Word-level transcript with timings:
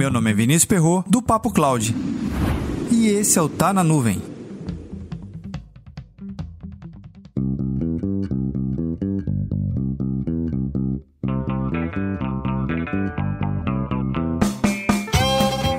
Meu 0.00 0.10
nome 0.10 0.30
é 0.30 0.32
Vinícius 0.32 0.64
Perro 0.64 1.04
do 1.06 1.20
Papo 1.20 1.50
Cloud. 1.50 1.94
E 2.90 3.08
esse 3.08 3.38
é 3.38 3.42
o 3.42 3.50
Tá 3.50 3.70
na 3.70 3.84
Nuvem. 3.84 4.22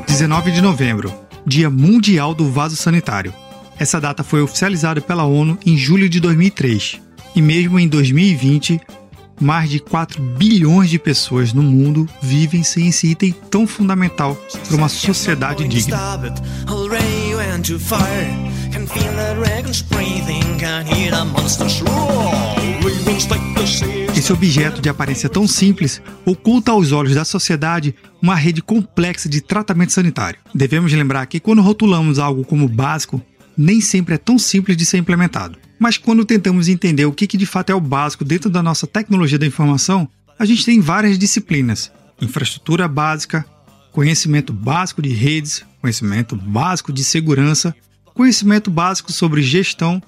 Dezenove 0.06 0.52
de 0.52 0.62
novembro, 0.62 1.12
Dia 1.44 1.72
Mundial 1.72 2.36
do 2.36 2.52
Vaso 2.52 2.76
Sanitário. 2.76 3.34
Essa 3.80 4.00
data 4.00 4.24
foi 4.24 4.44
oficializada 4.44 5.02
pela 5.02 5.24
ONU 5.24 5.58
em 5.66 5.76
julho 5.76 6.08
de 6.08 6.20
2003. 6.20 7.02
E 7.36 7.42
mesmo 7.42 7.80
em 7.80 7.88
2020, 7.88 8.80
mais 9.42 9.70
de 9.70 9.80
4 9.80 10.22
bilhões 10.22 10.90
de 10.90 11.00
pessoas 11.00 11.52
no 11.52 11.64
mundo 11.64 12.08
vivem 12.22 12.64
sem 12.64 12.88
esse 12.88 13.08
item 13.08 13.34
tão 13.50 13.66
fundamental 13.66 14.36
para 14.68 14.78
uma 14.78 14.88
sociedade 14.88 15.68
digna. 15.68 15.98
Esse 24.16 24.32
objeto 24.32 24.82
de 24.82 24.90
aparência 24.90 25.28
tão 25.28 25.48
simples 25.48 26.02
oculta 26.26 26.72
aos 26.72 26.92
olhos 26.92 27.16
da 27.16 27.26
sociedade 27.26 27.96
uma 28.22 28.36
rede 28.36 28.62
complexa 28.62 29.28
de 29.28 29.42
tratamento 29.42 29.92
sanitário. 29.92 30.40
Devemos 30.54 30.94
lembrar 30.94 31.26
que 31.26 31.40
quando 31.40 31.62
rotulamos 31.62 32.20
algo 32.20 32.44
como 32.44 32.68
básico, 32.68 33.22
nem 33.58 33.82
sempre 33.82 34.16
é 34.16 34.18
tão 34.18 34.38
simples 34.38 34.78
de 34.78 34.86
ser 34.86 34.98
implementado. 34.98 35.58
Mas 35.82 35.98
quando 35.98 36.24
tentamos 36.24 36.68
entender 36.68 37.06
o 37.06 37.12
que, 37.12 37.26
que 37.26 37.36
de 37.36 37.48
fato 37.48 37.72
é 37.72 37.74
o 37.74 37.82
básico 37.82 38.24
dentro 38.24 38.52
da 38.52 38.62
nossa 38.62 38.86
tecnologia 38.86 39.40
da 39.40 39.48
informação, 39.48 40.08
a 40.38 40.46
gente 40.46 40.64
tem 40.64 40.80
várias 40.80 41.18
disciplinas: 41.18 41.92
infraestrutura 42.22 42.88
básica, 42.88 43.44
conhecimento 43.92 44.54
básico 44.54 45.02
de 45.02 45.10
redes, 45.10 45.66
conhecimento 45.82 46.36
básico 46.36 46.94
de 46.94 47.04
segurança, 47.04 47.76
conhecimento 48.14 48.70
básico 48.70 49.12
sobre 49.12 49.42
gestão, 49.42 50.00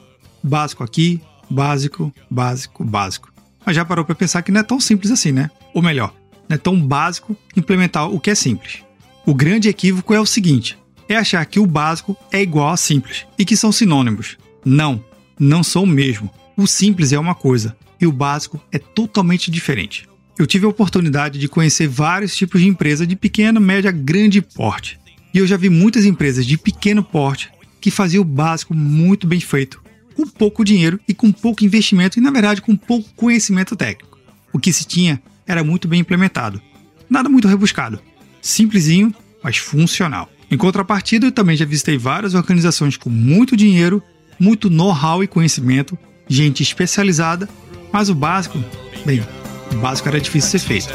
básico 0.43 0.83
aqui, 0.83 1.19
básico, 1.49 2.13
básico, 2.29 2.83
básico. 2.83 3.33
Mas 3.65 3.75
já 3.75 3.83
parou 3.83 4.05
para 4.05 4.13
pensar 4.13 4.43
que 4.43 4.51
não 4.51 4.59
é 4.59 4.63
tão 4.63 4.79
simples 4.79 5.09
assim, 5.09 5.31
né? 5.31 5.49
Ou 5.73 5.81
melhor, 5.81 6.13
não 6.47 6.53
é 6.53 6.59
tão 6.59 6.79
básico 6.79 7.35
implementar 7.57 8.07
o 8.11 8.19
que 8.19 8.29
é 8.29 8.35
simples. 8.35 8.83
O 9.25 9.33
grande 9.33 9.69
equívoco 9.69 10.13
é 10.13 10.19
o 10.19 10.25
seguinte: 10.27 10.77
é 11.09 11.15
achar 11.15 11.43
que 11.47 11.59
o 11.59 11.65
básico 11.65 12.15
é 12.31 12.39
igual 12.43 12.69
a 12.69 12.77
simples 12.77 13.25
e 13.39 13.43
que 13.43 13.57
são 13.57 13.71
sinônimos. 13.71 14.37
Não, 14.63 15.03
não 15.39 15.63
são 15.63 15.83
o 15.83 15.87
mesmo. 15.87 16.29
O 16.55 16.67
simples 16.67 17.11
é 17.11 17.19
uma 17.19 17.35
coisa 17.35 17.75
e 17.99 18.05
o 18.05 18.11
básico 18.11 18.61
é 18.71 18.77
totalmente 18.77 19.49
diferente. 19.49 20.07
Eu 20.37 20.47
tive 20.47 20.65
a 20.65 20.69
oportunidade 20.69 21.39
de 21.39 21.47
conhecer 21.47 21.87
vários 21.87 22.35
tipos 22.35 22.61
de 22.61 22.67
empresa 22.67 23.05
de 23.05 23.15
pequeno, 23.15 23.61
média, 23.61 23.91
grande 23.91 24.41
porte. 24.41 24.99
E 25.33 25.37
eu 25.37 25.47
já 25.47 25.57
vi 25.57 25.69
muitas 25.69 26.05
empresas 26.05 26.45
de 26.45 26.57
pequeno 26.57 27.03
porte 27.03 27.51
que 27.79 27.91
faziam 27.91 28.21
o 28.21 28.25
básico 28.25 28.73
muito 28.73 29.27
bem 29.27 29.39
feito, 29.39 29.81
com 30.15 30.27
pouco 30.27 30.63
dinheiro 30.63 30.99
e 31.07 31.13
com 31.13 31.31
pouco 31.31 31.65
investimento 31.65 32.17
e, 32.17 32.21
na 32.21 32.31
verdade, 32.31 32.61
com 32.61 32.75
pouco 32.75 33.09
conhecimento 33.15 33.75
técnico. 33.75 34.17
O 34.51 34.59
que 34.59 34.71
se 34.71 34.85
tinha 34.85 35.21
era 35.45 35.63
muito 35.63 35.87
bem 35.87 35.99
implementado. 35.99 36.61
Nada 37.09 37.29
muito 37.29 37.47
rebuscado. 37.47 37.99
Simplesinho, 38.41 39.13
mas 39.43 39.57
funcional. 39.57 40.31
Em 40.49 40.57
contrapartida, 40.57 41.27
eu 41.27 41.31
também 41.31 41.57
já 41.57 41.65
visitei 41.65 41.97
várias 41.97 42.33
organizações 42.35 42.95
com 42.95 43.09
muito 43.09 43.57
dinheiro, 43.57 44.01
muito 44.39 44.69
know-how 44.69 45.23
e 45.23 45.27
conhecimento, 45.27 45.97
gente 46.27 46.63
especializada, 46.63 47.47
mas 47.91 48.09
o 48.09 48.15
básico, 48.15 48.57
bem, 49.05 49.23
o 49.71 49.77
básico 49.77 50.07
era 50.09 50.19
difícil 50.19 50.51
ser 50.51 50.59
feito. 50.59 50.89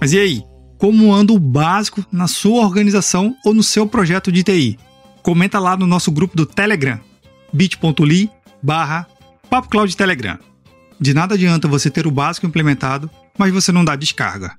Mas 0.00 0.12
e 0.12 0.18
aí? 0.18 0.42
Como 0.76 1.14
anda 1.14 1.32
o 1.32 1.38
básico 1.38 2.04
na 2.12 2.28
sua 2.28 2.62
organização 2.62 3.34
ou 3.42 3.54
no 3.54 3.62
seu 3.62 3.86
projeto 3.86 4.30
de 4.30 4.42
TI? 4.42 4.78
Comenta 5.22 5.58
lá 5.58 5.78
no 5.78 5.86
nosso 5.86 6.12
grupo 6.12 6.36
do 6.36 6.44
Telegram, 6.44 7.00
bit.ly 7.50 8.30
barra 8.62 9.06
Telegram. 9.96 10.38
De 11.00 11.14
nada 11.14 11.34
adianta 11.34 11.66
você 11.66 11.90
ter 11.90 12.06
o 12.06 12.10
básico 12.10 12.46
implementado, 12.46 13.10
mas 13.38 13.50
você 13.50 13.72
não 13.72 13.82
dá 13.82 13.96
descarga. 13.96 14.58